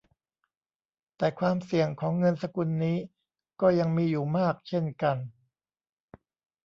[1.17, 2.97] แต่ความเสี่ยงของเงินสกุลนี้
[3.61, 5.17] ก็ยังมีอยู่มากเช่นกัน